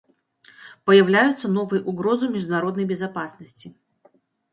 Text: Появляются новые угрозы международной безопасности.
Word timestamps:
Появляются 0.83 1.47
новые 1.47 1.83
угрозы 1.83 2.27
международной 2.27 2.85
безопасности. 2.85 3.75